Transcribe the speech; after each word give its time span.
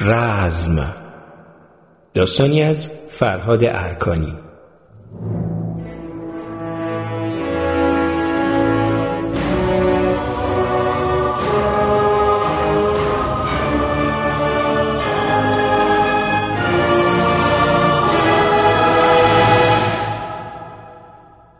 رزم. 0.00 0.94
داستانی 2.14 2.62
از 2.62 2.92
فرهاد 3.10 3.64
ارکانی. 3.64 4.34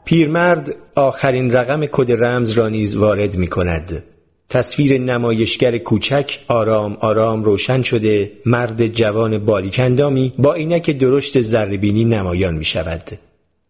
پیرمرد 0.04 0.75
آخرین 0.95 1.52
رقم 1.52 1.86
کد 1.86 2.25
رمز 2.25 2.52
را 2.52 2.68
نیز 2.68 2.96
وارد 2.96 3.36
می 3.36 3.46
کند 3.46 4.02
تصویر 4.51 4.98
نمایشگر 4.98 5.79
کوچک 5.79 6.39
آرام 6.48 6.96
آرام 7.00 7.45
روشن 7.45 7.82
شده 7.82 8.32
مرد 8.46 8.87
جوان 8.87 9.39
باریکندامی 9.39 10.32
با 10.39 10.54
عینک 10.54 10.91
درشت 10.91 11.41
زربینی 11.41 12.04
نمایان 12.04 12.55
می 12.55 12.64
شود 12.64 13.03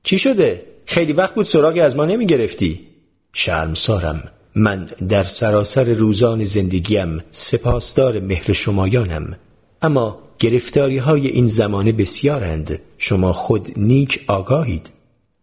چی 0.02 0.18
شده؟ 0.18 0.62
خیلی 0.86 1.12
وقت 1.12 1.34
بود 1.34 1.46
سراغی 1.46 1.80
از 1.80 1.96
ما 1.96 2.04
نمی 2.04 2.26
گرفتی؟ 2.26 2.80
شرمسارم. 3.32 4.22
من 4.54 4.90
در 5.08 5.24
سراسر 5.24 5.84
روزان 5.84 6.44
زندگیم 6.44 7.22
سپاسدار 7.30 8.20
مهر 8.20 8.52
شمایانم. 8.52 9.36
اما 9.82 10.18
گرفتاری 10.38 10.98
های 10.98 11.26
این 11.26 11.46
زمانه 11.46 11.92
بسیارند. 11.92 12.80
شما 12.98 13.32
خود 13.32 13.68
نیک 13.76 14.24
آگاهید. 14.26 14.90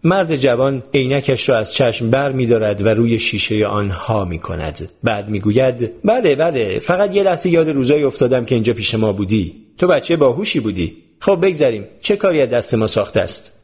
مرد 0.04 0.36
جوان 0.36 0.84
عینکش 0.94 1.50
را 1.50 1.58
از 1.58 1.74
چشم 1.74 2.10
بر 2.10 2.32
می 2.32 2.46
دارد 2.46 2.82
و 2.82 2.90
روی 2.90 3.20
شیشه 3.20 3.68
آنها 3.68 4.26
می 4.26 4.40
کند 4.40 4.90
بعد 5.04 5.30
می 5.30 5.40
گوید 5.40 5.90
بله 6.04 6.36
بله 6.36 6.80
فقط 6.80 7.16
یه 7.16 7.24
لحظه 7.24 7.50
یاد 7.50 7.70
روزایی 7.70 8.04
افتادم 8.04 8.46
که 8.46 8.56
اینجا 8.56 8.74
پیش 8.74 8.96
ما 8.96 9.12
بودی. 9.12 9.56
تو 9.78 9.88
بچه 9.88 10.16
باهوشی 10.16 10.60
بودی. 10.60 10.98
خب 11.20 11.40
بگذریم 11.46 11.88
چه 12.02 12.16
کاری 12.16 12.42
از 12.42 12.50
دست 12.50 12.74
ما 12.74 12.88
ساخته 12.88 13.20
است؟ 13.20 13.64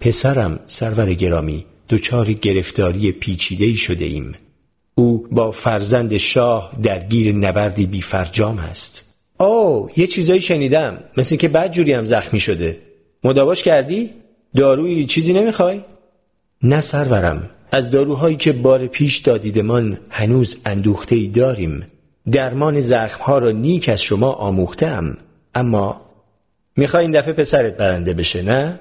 پسرم 0.00 0.60
سرور 0.66 1.14
گرامی 1.14 1.66
دچار 1.88 2.32
گرفتاری 2.32 3.12
پیچیده 3.12 3.72
شده 3.72 4.04
ایم 4.04 4.32
او 4.94 5.26
با 5.30 5.50
فرزند 5.50 6.16
شاه 6.16 6.72
درگیر 6.82 7.34
نبردی 7.34 7.86
بی 7.86 8.02
فرجام 8.02 8.58
است. 8.58 9.20
او 9.40 9.90
یه 9.96 10.06
چیزایی 10.06 10.40
شنیدم. 10.40 10.98
مثل 11.16 11.36
که 11.36 11.48
بعد 11.48 11.72
جوری 11.72 11.92
هم 11.92 12.04
زخمی 12.04 12.40
شده. 12.40 12.78
مداواش 13.24 13.62
کردی؟ 13.62 14.10
دارویی 14.56 15.04
چیزی 15.04 15.32
نمی‌خوای؟ 15.32 15.80
نه 16.62 16.80
سرورم. 16.80 17.50
از 17.72 17.90
داروهایی 17.90 18.36
که 18.36 18.52
بار 18.52 18.86
پیش 18.86 19.18
دادیدمان 19.18 19.98
هنوز 20.10 20.62
اندوخته 20.66 21.16
ای 21.16 21.28
داریم. 21.28 21.86
درمان 22.32 22.80
زخمها 22.80 23.38
را 23.38 23.50
نیک 23.50 23.88
از 23.88 24.02
شما 24.02 24.32
آموختم 24.32 25.16
اما 25.54 26.00
می‌خوای 26.76 27.02
این 27.02 27.12
دفعه 27.12 27.32
پسرت 27.32 27.76
برنده 27.76 28.12
بشه 28.12 28.42
نه؟ 28.42 28.80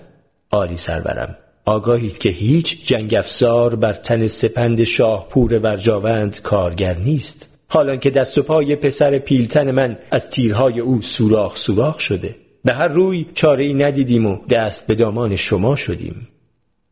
آری 0.50 0.78
سرورم. 0.78 1.38
آگاهید 1.66 2.18
که 2.18 2.30
هیچ 2.30 2.88
جنگ 2.88 3.16
افزار 3.16 3.76
بر 3.76 3.94
تن 3.94 4.28
سپند 4.28 4.84
شاهپور 4.84 5.60
ورجاوند 5.60 6.42
کارگر 6.42 6.98
نیست. 6.98 7.60
حالان 7.68 8.00
که 8.00 8.10
دست 8.10 8.38
و 8.38 8.44
پای 8.44 8.76
پسر 8.76 9.20
پیلتن 9.20 9.72
من 9.72 9.98
از 10.12 10.30
تیرهای 10.30 10.80
او 10.80 11.02
سوراخ 11.02 11.58
سوراخ 11.58 12.00
شده. 12.00 12.36
به 12.66 12.74
هر 12.74 12.88
روی 12.88 13.26
چاره 13.34 13.64
ای 13.64 13.74
ندیدیم 13.74 14.26
و 14.26 14.46
دست 14.50 14.88
به 14.88 14.96
دامان 14.96 15.36
شما 15.36 15.76
شدیم. 15.76 16.28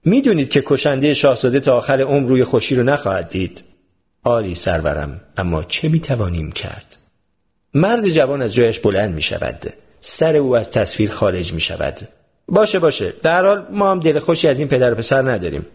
می‌دونید 0.06 0.50
که 0.50 0.64
کشنده 0.66 1.14
شاهزاده 1.14 1.60
تا 1.60 1.78
آخر 1.78 2.02
عمر 2.02 2.30
روی 2.30 2.44
خوشی 2.44 2.76
رو 2.76 2.84
نخواهد 2.84 3.30
دید. 3.30 3.64
آری 4.24 4.54
سرورم 4.54 5.22
اما 5.38 5.64
چه 5.64 5.90
می‌توانیم 5.90 6.52
کرد؟ 6.52 6.98
مرد 7.74 8.10
جوان 8.10 8.42
از 8.42 8.54
جایش 8.54 8.80
بلند 8.80 9.16
می 9.16 9.22
شود 9.22 9.74
سر 10.00 10.36
او 10.36 10.58
از 10.58 10.72
تصویر 10.72 11.12
خارج 11.12 11.54
می 11.54 11.62
شود 11.62 12.00
باشه 12.48 12.80
باشه. 12.80 13.14
در 13.24 13.46
حال 13.46 13.66
ما 13.72 13.92
هم 13.92 14.00
دل 14.00 14.20
خوشی 14.20 14.48
از 14.48 14.60
این 14.60 14.68
پدر 14.68 14.94
پسر 14.94 15.32
نداریم. 15.32 15.66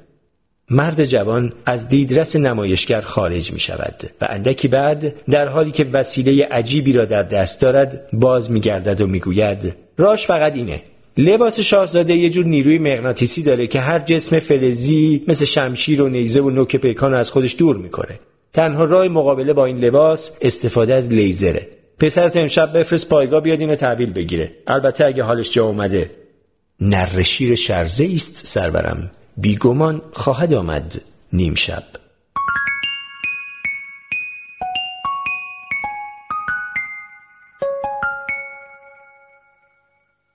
مرد 0.70 1.04
جوان 1.04 1.52
از 1.66 1.88
دیدرس 1.88 2.36
نمایشگر 2.36 3.00
خارج 3.00 3.52
می 3.52 3.60
شود 3.60 4.02
و 4.20 4.26
اندکی 4.30 4.68
بعد 4.68 5.14
در 5.30 5.48
حالی 5.48 5.70
که 5.70 5.84
وسیله 5.92 6.48
عجیبی 6.50 6.92
را 6.92 7.04
در 7.04 7.22
دست 7.22 7.60
دارد 7.60 8.08
باز 8.12 8.50
می 8.50 8.60
گردد 8.60 9.00
و 9.00 9.06
می 9.06 9.20
گوید 9.20 9.74
راش 9.98 10.26
فقط 10.26 10.54
اینه. 10.54 10.82
لباس 11.16 11.60
شاهزاده 11.60 12.14
یه 12.14 12.30
جور 12.30 12.44
نیروی 12.44 12.78
مغناطیسی 12.78 13.42
داره 13.42 13.66
که 13.66 13.80
هر 13.80 13.98
جسم 13.98 14.38
فلزی 14.38 15.24
مثل 15.28 15.44
شمشیر 15.44 16.02
و 16.02 16.08
نیزه 16.08 16.40
و 16.40 16.50
نوک 16.50 16.76
پیکان 16.76 17.14
از 17.14 17.30
خودش 17.30 17.56
دور 17.58 17.76
می‌کنه. 17.76 18.20
تنها 18.52 18.84
راه 18.84 19.08
مقابله 19.08 19.52
با 19.52 19.66
این 19.66 19.78
لباس 19.78 20.38
استفاده 20.42 20.94
از 20.94 21.12
لیزره. 21.12 21.68
پسرت 21.98 22.36
امشب 22.36 22.78
بفرست 22.78 23.08
پایگاه 23.08 23.40
بیاد 23.40 23.60
اینو 23.60 23.74
تحویل 23.74 24.12
بگیره. 24.12 24.50
البته 24.66 25.04
اگه 25.04 25.22
حالش 25.22 25.52
جا 25.52 25.64
اومده. 25.64 26.10
نر 26.80 27.22
شیر 27.22 27.54
شرزه 27.54 28.10
است 28.14 28.46
سرورم. 28.46 29.10
بیگمان 29.36 30.02
خواهد 30.12 30.54
آمد 30.54 31.02
نیم 31.32 31.54
شب. 31.54 31.84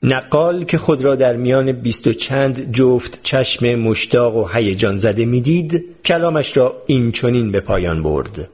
نقال 0.04 0.64
که 0.64 0.78
خود 0.78 1.02
را 1.02 1.16
در 1.16 1.36
میان 1.36 1.72
بیست 1.72 2.08
و 2.08 2.14
چند 2.14 2.72
جفت 2.74 3.20
چشم 3.24 3.76
مشتاق 3.76 4.36
و 4.36 4.48
هیجان 4.54 4.98
زده 4.98 5.26
می‌دید 5.26 5.96
کلامش 6.06 6.58
را 6.58 6.84
این 6.86 7.12
چنین 7.12 7.52
به 7.52 7.60
پایان 7.60 8.04
برد. 8.04 8.50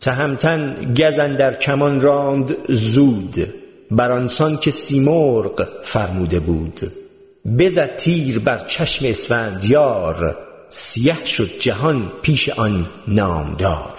تهمتن 0.00 0.94
گزن 0.98 1.36
در 1.36 1.54
کمان 1.54 2.00
راند 2.00 2.56
زود 2.68 3.46
برانسان 3.90 4.56
که 4.56 4.70
سیمرغ 4.70 5.68
فرموده 5.82 6.40
بود. 6.40 6.92
بزد 7.58 7.96
تیر 7.96 8.38
بر 8.38 8.58
چشم 8.58 9.06
اسفندیار 9.06 10.38
سیه 10.68 11.24
شد 11.24 11.50
جهان 11.60 12.12
پیش 12.22 12.48
آن 12.48 12.86
نامدار. 13.08 13.94